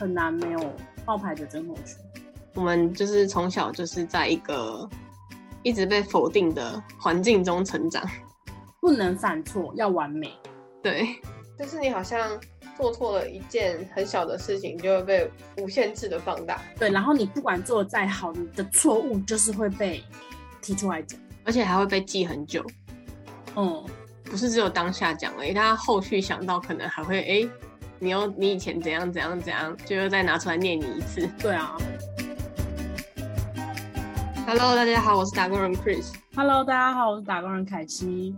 [0.00, 0.72] 很难没有
[1.04, 1.94] 冒牌的症候群。
[2.54, 4.88] 我们就是从小就是在一个
[5.62, 8.02] 一直被否定的环境中成长，
[8.80, 10.32] 不能犯错，要完美。
[10.82, 11.06] 对，
[11.58, 12.40] 就是你好像
[12.78, 16.62] 做错了一件很小的事情，就会被无限制的放大。
[16.78, 20.02] 对，然后你不管做的再好，你的错误就是会被
[20.62, 22.64] 提出来讲，而且还会被记很久。
[23.54, 23.84] 嗯，
[24.24, 27.48] 不是只有当下讲而已，他后续想到可能还会哎，
[28.02, 31.28] 你又你以前怎样怎样怎样，就又再拿出来念你一次。
[31.38, 31.76] 对啊。
[34.46, 36.10] Hello，大家好，我是打工人 Chris。
[36.34, 38.34] Hello，大家好，我是打工人凯西。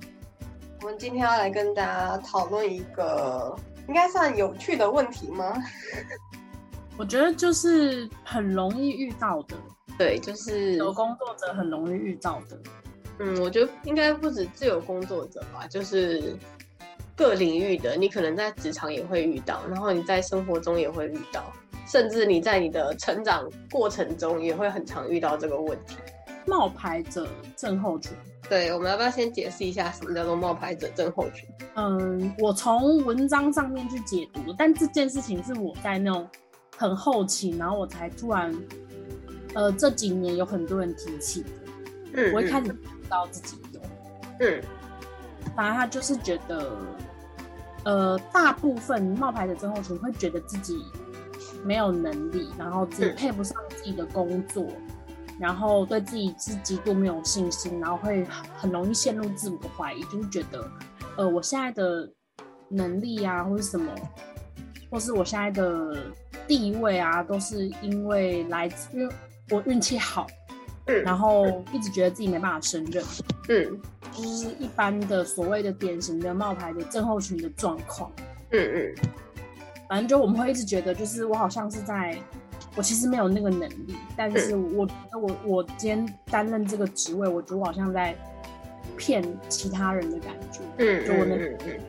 [0.80, 3.56] 我们今天要来跟大家讨论一个
[3.87, 5.55] 应该算有趣的问题吗？
[6.98, 9.56] 我觉得就是很容易遇到的，
[9.97, 12.59] 对，就是有工作者很容易遇到的。
[13.20, 16.37] 嗯，我觉得应该不止自由工作者吧，就是
[17.17, 21.53] 各领域的，你可能在职场也会遇到，然后你在生活中也会遇到，
[21.87, 25.97] 甚至你在你的成长过程中也会很常遇到这个问题。
[26.47, 28.13] 冒牌者症候群。
[28.49, 31.49] 对，我们要不要先解释一下什么叫做冒牌者症候群？
[31.75, 36.29] 嗯，我从文章上面去解读，但这件事情是我在那种
[36.77, 38.53] 很后期，然后我才突然，
[39.55, 41.49] 呃，这几年有很多人提起的。
[42.15, 43.81] 嗯我一开始不知道自己有，
[44.41, 44.61] 嗯
[45.55, 46.77] 反正他就是觉得，
[47.84, 50.84] 呃，大部分冒牌的症候群会觉得自己
[51.64, 54.67] 没有能力，然后自己嗯配不上自己的工作，
[55.39, 58.25] 然后对自己是极度没有信心，然后会
[58.56, 60.70] 很容易陷入自我怀疑，就是觉得，
[61.17, 62.11] 呃，我现在的
[62.69, 63.92] 能力啊，或是什么，
[64.91, 65.97] 或是我现在的
[66.47, 69.14] 地位啊，都是因为来自因为
[69.50, 70.27] 我运气好，
[70.86, 73.05] 嗯然后一直觉得自己没办法胜任。
[73.48, 73.80] 嗯
[74.12, 78.11] 就是一般的所谓的典型的冒牌的症候群的状况。
[78.50, 78.94] 嗯嗯
[79.88, 82.19] 反正就我们会一直觉得，就是我好像是在，
[82.75, 88.15] 我其实没有那个能力，但是我我我今天担任这个职位，我觉得我好像在
[88.97, 90.60] 骗其他人的感觉。
[90.78, 91.81] 嗯就我能嗯嗯。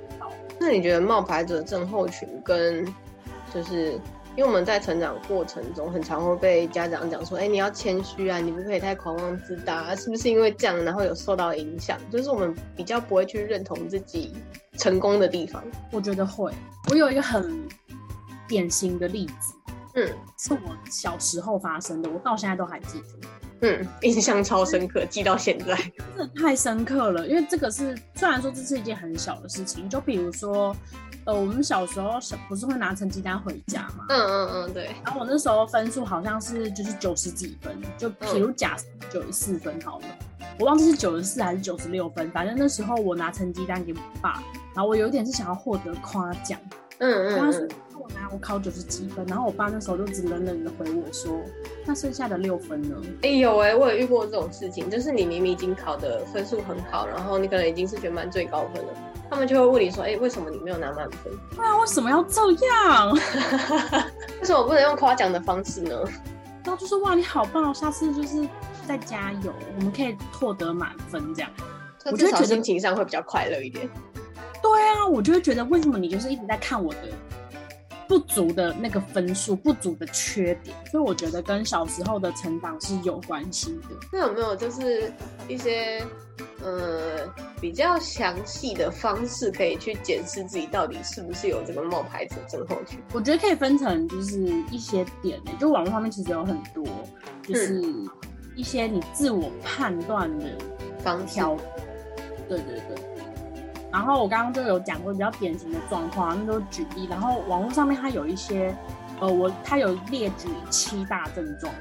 [0.60, 2.86] 那你觉得冒牌者症候群跟
[3.54, 4.00] 就是
[4.36, 12.00] 因为我们在成长过程中，很常会被家长讲说，哎、你要谦虚啊，你不可以太狂妄自大、啊，是不是因为这样，然后有受到影响？
[12.12, 14.34] 就是我们比较不会去认同自己
[14.78, 15.64] 成功的地方。
[15.92, 16.52] 我觉得会。
[16.90, 17.64] 我有一个很
[18.48, 19.54] 典型的例子，
[19.96, 20.08] 嗯
[20.40, 23.28] 是我小时候发生的，我到现在都还记得。
[23.66, 25.74] 嗯，印象超深刻，记到现在。
[26.18, 30.76] 真的太深刻了，因为这个是虽然说这是一件很小的事情，就比如说，
[31.26, 34.06] 呃，我们小时候是不是会拿成绩单回家嘛？
[34.10, 40.06] 嗯嗯嗯，对，然后我那时候分数好像是就是九十几分，就比如假设九十四分好了，
[40.60, 44.44] 我忘记是九十四还是九十六分，反正那时候我拿成绩单给我爸，
[44.76, 46.60] 然后我有一点是想要获得夸奖，
[46.98, 47.62] 嗯嗯他说
[47.98, 51.40] 我拿我考九十几分，然后我爸那时候就只冷冷的回我说，
[51.86, 52.98] 那剩下的六分呢？
[53.22, 58.94] 哎、有哎、我有遇过这种事情，就是你明明已经考的分数很好，然后你可能已经是全班最高分了，
[59.30, 61.34] 他们就会问你说，哎、为什么你没有拿满分？
[61.56, 63.14] 对啊，为什么要这样？
[64.40, 65.96] 为什么不能用夸奖的方式呢？
[66.64, 68.48] 然后就说哇，你好棒哦，下次就是
[68.88, 71.52] 再加油，我们可以获得满分这样。
[72.06, 73.90] 我觉得心情上会比较快乐一点。
[74.62, 77.00] 对啊，我就会觉得为什么你就是一直在看我的
[78.08, 83.96] 不足的那个分数、不足的缺点，所以我觉得跟小时候的成长是有关系的。
[84.12, 85.12] 那有没有就是
[85.48, 86.06] 一些
[86.62, 87.28] 呃
[87.64, 93.00] 比较详细的方式，可以去检视自己到底是不是有这个冒牌者症候群？
[93.14, 94.38] 我觉得可以分成就是
[94.70, 96.84] 一些点呢、就网络上面其实有很多，
[97.42, 97.82] 就是
[98.54, 100.46] 一些你自我判断的
[101.00, 101.56] 方式挑，
[102.50, 103.02] 对对对。
[103.90, 107.08] 然后我刚刚就有讲过比较典型的状况，那都举例。
[107.10, 108.76] 然后网络上面它有一些，
[109.22, 111.74] 呃，我它有列举七大症状。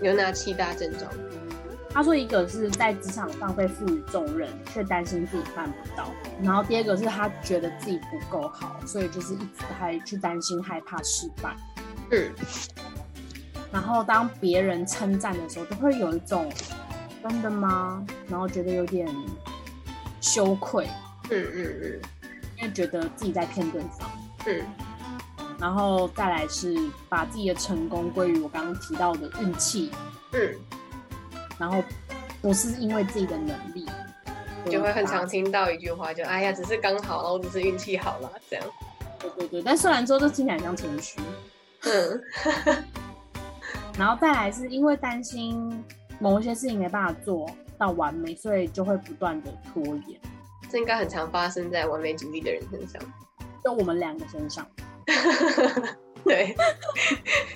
[0.00, 1.12] 有哪七大症状？
[1.94, 6.04] 他说一个是在职场上被赋予重任，却担心自己办不到；
[6.42, 11.54] 然后第二个是他觉得自己不够好，所以就是一直还去担心害怕失败。
[12.10, 12.32] 嗯
[13.70, 16.50] 然后当别人称赞的时候，就会有一种
[17.22, 18.04] 真的吗？
[18.28, 19.08] 然后觉得有点
[20.20, 20.86] 羞愧，
[21.30, 22.00] 嗯嗯嗯
[22.58, 24.10] 因为觉得自己在骗对方。
[24.46, 24.62] 嗯
[25.58, 26.76] 然后再来是
[27.08, 29.92] 把自己的成功归于我刚刚提到的运气，
[30.32, 30.54] 嗯
[31.58, 31.82] 然后
[32.40, 33.86] 不是因为自己的能力，
[34.64, 38.64] 嗯，就会很常听到一句话，就哎呀，只是刚好，然后只是运气好了，这样。
[39.20, 41.20] 对对对，但虽然说这听起来很像谦虚，
[41.82, 42.22] 嗯
[43.98, 45.84] 然后再来是因为担心
[46.18, 50.20] 某一些事情没办法做到完美，所以就会不断的拖延，
[50.68, 53.00] 这应该很常发生在完美主义的人身上。
[53.62, 54.66] 就我们两个身上。
[56.24, 56.54] 对，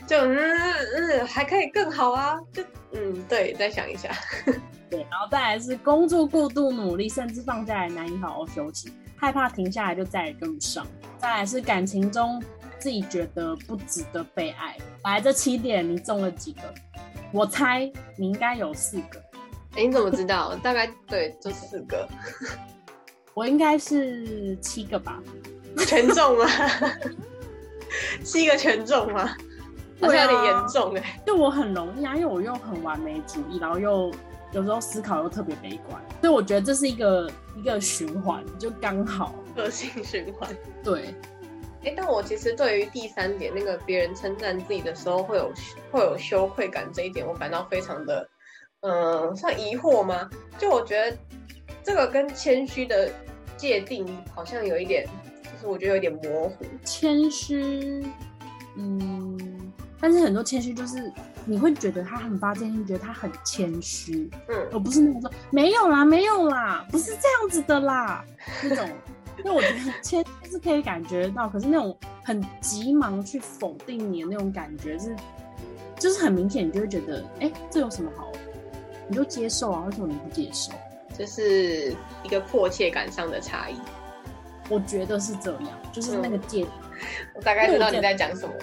[0.06, 4.10] 就嗯嗯，还可以更好啊，就嗯，对，再想一下。
[4.90, 10.86] 对，然后再来是工作过度努力，甚至放假也难以好好休息，害怕停下来就再也跟不上。
[11.18, 12.42] 再来是感情中
[12.78, 14.76] 自己觉得不值得被爱。
[15.04, 16.74] 来，这七点你中了几个？
[17.32, 19.20] 我猜你应该有四个。
[19.76, 20.54] 哎，你怎么知道？
[20.56, 22.08] 大概对，就四个。
[23.34, 25.20] 我应该是七个吧？
[25.86, 26.38] 全中
[27.86, 28.24] 吗？
[28.24, 29.36] 七个权重吗？
[30.00, 31.20] 好像有点严重哎。
[31.26, 34.12] 就我很容易啊，因为我又很完美主义，然后又。
[34.52, 40.48] 有时候思考又特别悲观，所以我觉得这是一个一个循环，就刚好恶性循环。
[40.84, 41.14] 对，
[41.84, 45.52] 哎，但我其实对于第三点，那个别人称赞自己的时候会有
[45.90, 48.26] 会有羞愧感这一点，我感到非常的，
[48.80, 50.30] 嗯，算疑惑吗？
[50.56, 51.14] 就我觉得
[51.82, 53.10] 这个跟谦虚的
[53.58, 55.06] 界定好像有一点，
[55.56, 56.64] 就是我觉得有点模糊。
[56.84, 58.04] 谦虚，
[58.76, 61.12] 嗯，但是很多谦虚就是。
[61.48, 68.24] 你会觉得他很发自内心，觉得他很谦虚，嗯，而不是那种说没有啦，没有啦，不是这样子的啦，
[68.64, 68.88] 那种。
[69.38, 75.14] 因为我觉得谦虚是可以感觉到，可是那种很急忙去否定你的那种感觉是，
[76.00, 78.32] 就是很明显，你就会觉得，哎，这有什么好？
[79.08, 79.84] 你就接受啊？
[79.86, 80.72] 为什么你不接受？
[81.16, 81.94] 这是
[82.24, 83.76] 一个迫切感上的差异。
[84.68, 86.66] 我觉得是这样，就是那个界。
[87.34, 88.54] 我大概知道你在讲什么。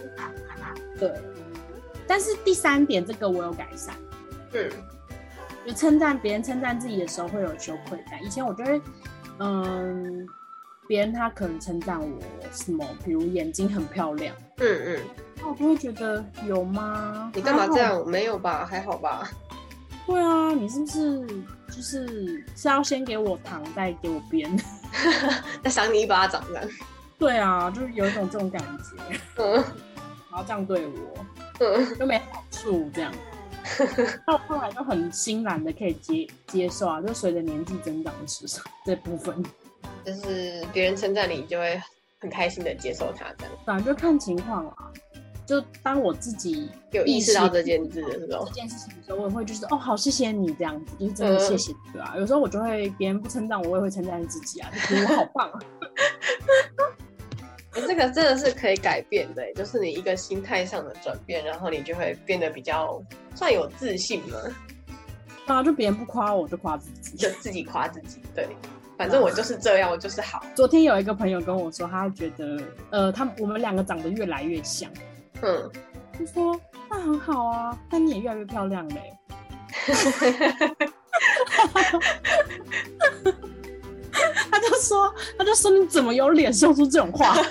[1.00, 1.12] 对。
[2.08, 3.96] 但是第三点，这个我有改善。
[4.54, 4.70] 嗯，
[5.66, 8.24] 就称赞别人称赞自己的时候会有羞愧感。
[8.24, 8.82] 以前我觉得，
[9.40, 10.28] 嗯，
[10.88, 12.20] 别人他可能称赞我
[12.52, 14.36] 什么，比如眼睛很漂亮。
[14.58, 15.00] 嗯嗯，
[15.38, 17.32] 那我就会觉得有吗？
[17.34, 18.06] 你干嘛这样？
[18.06, 18.66] 没有吧？
[18.66, 19.28] 还好吧？
[20.06, 21.28] 对啊，你是不是
[21.68, 24.52] 就是是要先给我糖，再给我鞭？
[25.64, 26.60] 再赏你一巴掌呢？
[27.18, 29.20] 对啊，就是有一种这种感觉。
[29.38, 29.54] 嗯，
[30.30, 31.26] 然后这样对我。
[31.98, 33.14] 都没好处，这样，
[34.28, 39.42] 到后来就很欣然的可以接接受啊，就随着年纪增长的时候，这部分，
[40.04, 41.82] 就是别人称赞你，就会
[42.20, 43.54] 很开心的接受他这样。
[43.64, 44.92] 反正就看情况啊，
[45.46, 52.16] 就当我自己有意识到这件事的时候，这件事情的时候，我也会就是哦，好谢谢你这样子，就是真的谢谢对啊。
[52.18, 55.60] 有时候我就会别人不称赞我，我也会称赞自己啊， 就觉得我好棒啊。
[57.88, 63.04] 这个真的是可以改变的，就是你一个心态上的转变，然后你就会变得比较
[63.36, 64.38] 算有自信嘛。
[65.48, 68.22] 啊，就别人不夸我，就夸自己， 就自己夸自己。
[68.34, 68.48] 对，
[68.98, 70.46] 反正我就是这样，我就是好。
[70.56, 72.62] 昨天有一个朋友跟我说，他觉得
[72.92, 74.90] 呃，他我们两个长得越来越像。
[75.44, 75.72] 嗯，
[76.18, 76.60] 就说
[76.90, 79.14] 那很好啊，那你也越来越漂亮嘞。
[84.52, 87.36] 他就说，他就说你怎么有脸说出这种话？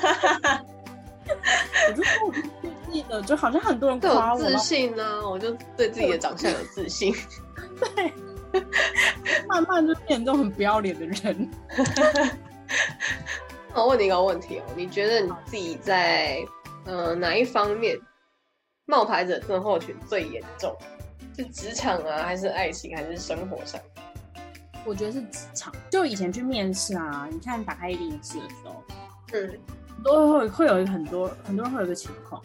[1.89, 2.43] 我就说我自
[2.91, 7.15] 己的，就好像很多人夸我自信呢，我就对自己的长相有自信。
[7.95, 8.13] 对，
[9.49, 11.51] 慢慢就变成这种很不要脸的人。
[13.75, 16.39] 我问你一个问题哦，你觉得你自己在
[16.85, 17.99] 呃哪一方面
[18.87, 20.77] 冒牌者症候群最严重？
[21.37, 23.81] 是职场啊，还是爱情，还是生活上？
[24.85, 28.85] 我觉得是职场，就以前去面试啊，你看打开一零四的时候，
[29.33, 29.59] 嗯，
[30.05, 32.43] 都会会有一个很多很多人会有一个情况，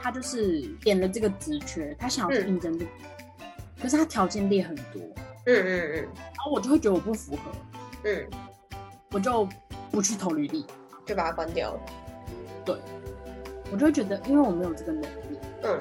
[0.00, 2.90] 他就是点了这个职缺，他想要去应征这个，
[3.80, 5.00] 可是他条件列很多，
[5.46, 7.42] 嗯嗯嗯，然后我就会觉得我不符合，
[8.04, 8.28] 嗯，
[9.12, 9.48] 我就
[9.90, 10.66] 不去投履历，
[11.06, 11.80] 就把它关掉了，
[12.64, 12.76] 对，
[13.72, 15.80] 我就会觉得因为我没有这个能力，嗯，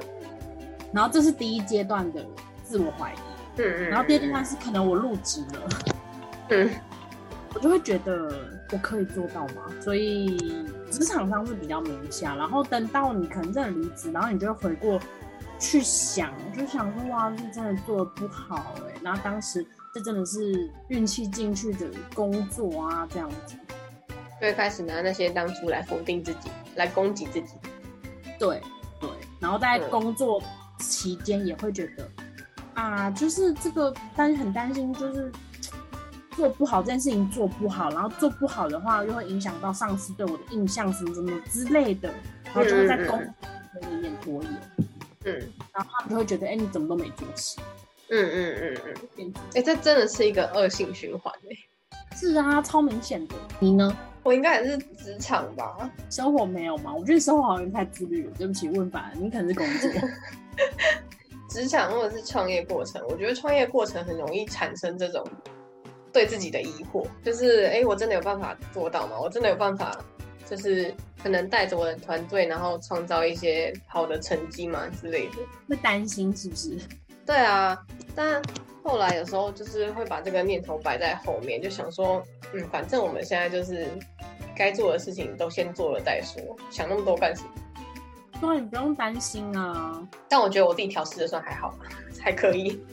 [0.94, 2.26] 然后这是第一阶段的
[2.64, 3.16] 自我怀疑。
[3.18, 3.22] 嗯
[3.58, 5.70] 嗯，然后第二阶段是可能我入职了，
[6.50, 6.70] 嗯，
[7.54, 8.34] 我就会觉得
[8.72, 9.64] 我可以做到吗？
[9.82, 14.98] 所以职场上是比较明显，然后等到你可能真的离职，然后你就会回过
[15.60, 23.58] 去想，就想说哇，是真的做的不好哎，然后当时这真的是运气进去的工作啊，这样子，
[24.40, 27.56] 就会开始拿那些当初来否定自己，来攻击自己，
[28.42, 28.62] 对
[29.00, 30.42] 对，然后在工作
[30.80, 32.10] 期间也会觉得。
[32.74, 35.32] 啊，就是这个担很担心，就是
[36.32, 42.10] 做不好这件事情做不好，然后做不好的话，又会影响到上司对我的印象什么什么之类的，
[42.46, 43.20] 然后就会在工
[43.74, 44.52] 作里面拖延，
[45.26, 45.34] 嗯，
[45.74, 47.60] 然后他们就会觉得，哎，你怎么都没做事，
[48.10, 53.36] 嗯嗯嗯嗯，哎，这真的是一个恶性循环哎，是啊，超明显的。
[53.60, 53.96] 你呢？
[54.24, 56.94] 我应该也是职场吧，生活没有吗？
[56.94, 58.34] 我觉得生活好像太自律了。
[58.38, 60.10] 对不起，问反了，你可能是工作。
[61.50, 65.26] 职场或者是创业过程，我觉得创业过程很容易产生这种
[66.14, 69.20] 对自己的疑惑，就是哎，我真的有办法做到吗？
[69.20, 69.98] 我真的有办法
[70.50, 75.34] 就是可能带着我的团队，然后创造一些好的成绩嘛之类的。
[75.68, 76.78] 会担心是不是？
[77.26, 77.78] 对啊，
[78.16, 78.42] 但
[78.84, 82.24] 后来有时候就是会把这个念头摆在后面，就想说，
[82.54, 83.88] 嗯，反正我们现在就是
[84.56, 87.50] 该做的事情都先做了再说，想那么多干什么？
[88.42, 90.02] 对，你不用担心啊。
[90.28, 91.86] 但我觉得我自己调试的算还好吧，
[92.20, 92.84] 还可以。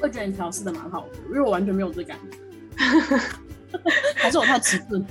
[0.00, 2.38] 我觉得你调试的蛮好的，因为我完全没有这感觉。
[4.16, 5.04] 还是我太迟钝？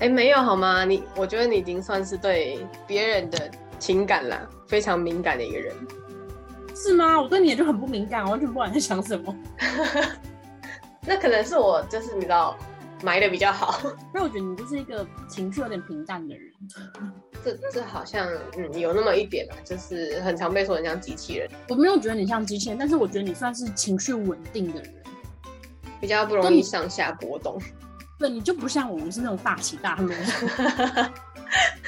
[0.00, 0.84] 哎，没有好吗？
[0.84, 5.74] 你，我觉得你已经算是对别人的情感啦非常敏感的一个人。
[6.82, 7.20] 是吗？
[7.20, 9.34] 我对你也就很不敏感，完全不管在想什么。
[11.06, 12.56] 那可能是我就是你知道
[13.02, 13.80] 埋的比较好。
[14.14, 16.52] 那我觉得你就是一个情绪有点平淡的人。
[17.44, 21.48] 这这好像嗯有那么一点啊，就是很常被说很像机器人。
[21.68, 24.94] 我没有觉得你像机器人，但是我觉得你算是情绪稳定的人，
[26.00, 27.60] 比较不容易上下波动。
[28.18, 30.12] 对，你就不像我们是那种大起大落。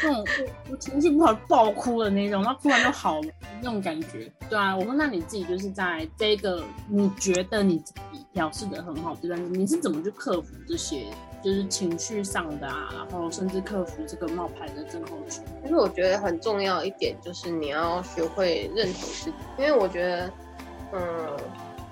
[0.02, 0.24] 那种
[0.70, 3.28] 我情绪不好爆哭的那种，然后突然就好了
[3.60, 4.32] 那种感觉。
[4.48, 11.04] 对啊，我说那你自己就是在这个你觉得你自己表示的很好这段，你是怎么去克服这些
[11.44, 15.42] 就是情绪上的啊，然后甚至克服这个冒牌的症候群？
[15.60, 20.32] 但是我觉得很重要一点就是你要学会认同自己，因为我觉得，
[20.94, 21.36] 嗯。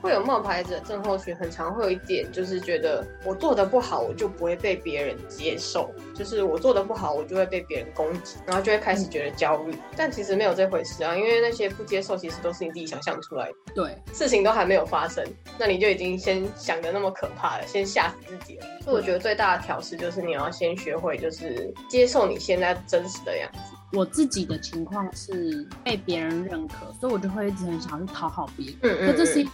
[0.00, 9.76] 会有冒牌者症候群，很常会有一点，就是觉得我做的不好，我就不会被别人接受；就是我做的不好，我就会被别人攻击，然后就会开始觉得焦虑。
[9.96, 13.54] 但其实没有这回事啊，因为那些不接受，其实都是你自己想象出来的。
[13.74, 15.24] 对，事情都还没有发生，
[15.58, 18.66] 那你就已经先想的那么可怕了，先吓死自己了。
[18.82, 23.58] 所以我觉得最大的调试就是你要先学会，就是接受你现在真实的样子。
[23.92, 28.76] 我自己的情况是被别人认可，所以我就会一直很想去讨好别人。
[28.82, 29.16] 嗯嗯。
[29.16, 29.46] 这是。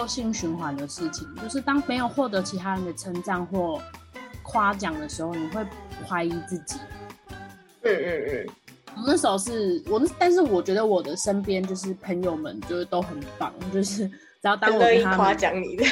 [0.00, 3.80] 恶性循环的事情，就是当没有获得其他人的称赞或
[4.42, 5.66] 夸奖的时候，你会
[6.06, 6.76] 怀疑自己。
[7.82, 8.46] 嗯嗯嗯。
[8.94, 15.84] 我那时候是我，但是我觉得我的身边就是朋友们，就是都很棒，就是只要当我跟他们夸奖你的，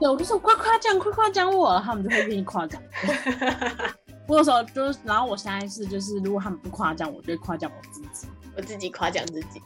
[0.00, 2.82] 对，我就说快夸奖，快夸奖我，他们就会愿意夸奖。
[4.26, 8.26] 我有时候就是，然后我现在是就是，如果他们不夸奖我，就会夸奖我自己，
[8.56, 9.62] 我自己夸奖自己。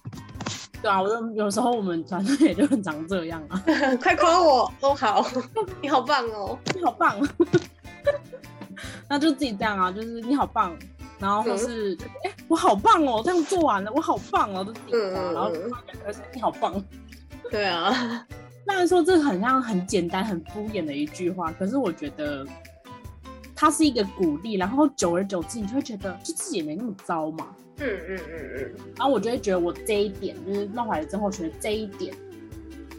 [0.81, 3.63] 对啊，我就有时候我们团队也就很常这样啊。
[4.01, 5.27] 快夸我哦好，
[5.83, 7.17] 你好棒哦，你好棒。
[9.09, 10.77] 那就自己这样啊，就是你好棒，
[11.19, 15.51] 然后或是哎我好棒哦，这样做完了我好棒哦，就自己嗯，然后
[16.05, 16.83] 可是你好棒。
[17.51, 17.93] 对啊，
[18.67, 22.47] 虽然说这很像很简单很敷衍的一句话，可是我觉得
[23.57, 27.49] 它是一个鼓励，然后久而久之你就会觉得就自己也没那么糟嘛。
[27.81, 32.13] 嗯嗯嗯嗯，然后我就会觉得我这一点就是冒牌症候群的这一点，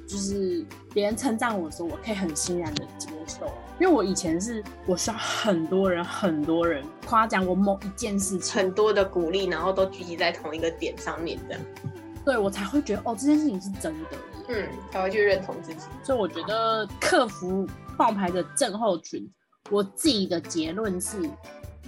[0.08, 3.52] 就是别人称赞我的时候，我可以很欣然的接受。
[3.80, 11.58] 因为我以前是我需要很多人很多人夸奖我某一件事情，很多的鼓励，然后都聚集在同一个点上面的，
[12.24, 14.18] 对我才会觉得哦这件事情是真的，
[14.48, 15.82] 嗯，才会去认同自己。
[16.04, 17.68] 所以我觉得克服
[17.98, 19.30] 冒牌的症候群，
[19.70, 21.18] 我自己的结论是。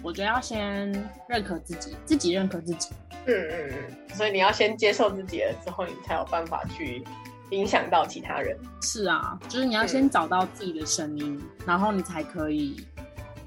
[0.03, 0.91] 我觉得要先
[1.27, 2.89] 认可自己，自己认可自己。
[3.25, 7.03] 嗯嗯嗯，所以你要先接受自己了之后，你才有办法去
[7.51, 8.58] 影响到其他人。
[8.81, 12.86] 是啊，就是你要先找到自己的声音，然后你才可以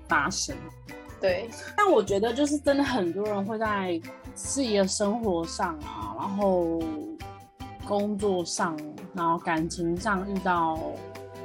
[0.06, 0.56] 发声。
[1.20, 1.49] 对。
[1.76, 4.00] 但我觉得就是真的很多人会在
[4.34, 6.80] 自己的生活上啊，然后
[7.87, 8.78] 工作上，
[9.12, 10.78] 然后感情上遇到。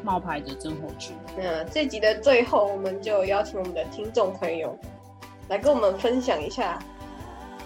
[0.02, 1.14] 冒牌的真火群。
[1.38, 4.74] 那这集的最后，我们就邀请我们的听众朋友
[5.50, 6.80] 来跟我们分享一下，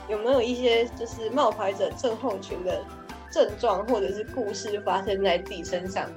[0.10, 2.84] 有没有一些就是冒牌者症候群的
[3.32, 6.10] 症状或者是故事发生在自己身上？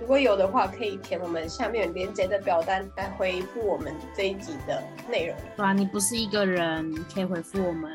[0.00, 5.36] 如果有的话，可以填我们下面连接的表单来回复我们这一集的内容。
[5.56, 7.90] 对啊，你不是一个人，可以回复我们。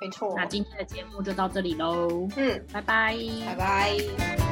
[0.00, 0.34] 没错。
[0.36, 2.28] 那今天的节目就到这里喽。
[2.36, 3.16] 嗯，拜拜。
[3.46, 4.51] 拜拜。